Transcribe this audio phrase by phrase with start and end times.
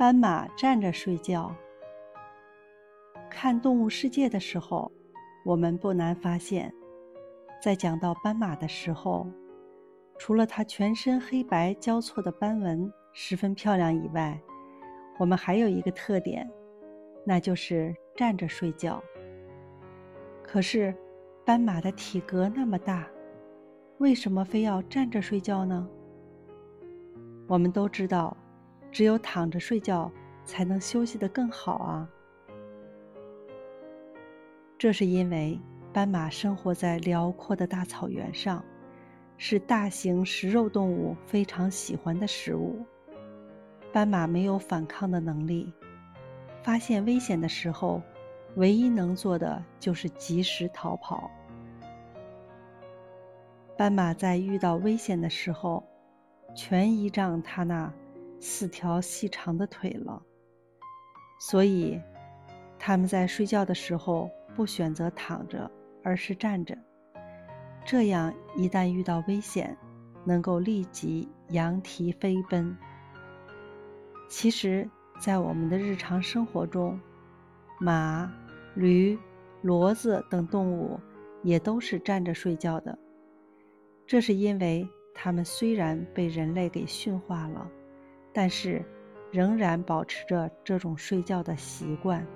[0.00, 1.54] 斑马站着睡觉。
[3.28, 4.90] 看动物世界的时候，
[5.44, 6.72] 我们不难发现，
[7.62, 9.26] 在讲到斑马的时候，
[10.16, 14.40] 除了它全身黑白交错的斑纹十分漂亮以外，
[15.18, 16.50] 我们还有一个特点，
[17.22, 19.04] 那就是站着睡觉。
[20.42, 20.96] 可是，
[21.44, 23.06] 斑马的体格那么大，
[23.98, 25.86] 为什么非要站着睡觉呢？
[27.46, 28.34] 我们都知道。
[28.92, 30.10] 只有躺着睡觉，
[30.44, 32.08] 才能休息得更好啊！
[34.76, 35.60] 这是因为
[35.92, 38.64] 斑马生活在辽阔的大草原上，
[39.36, 42.84] 是大型食肉动物非常喜欢的食物。
[43.92, 45.72] 斑马没有反抗的能力，
[46.62, 48.00] 发现危险的时候，
[48.56, 51.30] 唯一能做的就是及时逃跑。
[53.76, 55.84] 斑马在遇到危险的时候，
[56.54, 57.92] 全依仗它那。
[58.40, 60.20] 四条细长的腿了，
[61.38, 62.00] 所以
[62.78, 65.70] 他们在睡觉的时候不选择躺着，
[66.02, 66.76] 而是站着。
[67.84, 69.76] 这样一旦遇到危险，
[70.24, 72.74] 能够立即扬蹄飞奔。
[74.28, 74.88] 其实，
[75.20, 76.98] 在我们的日常生活中，
[77.78, 78.32] 马、
[78.74, 79.18] 驴、
[79.62, 80.98] 骡子等动物
[81.42, 82.98] 也都是站着睡觉的。
[84.06, 87.70] 这是因为它们虽然被人类给驯化了。
[88.32, 88.84] 但是，
[89.30, 92.26] 仍然保持着这种睡觉的习惯。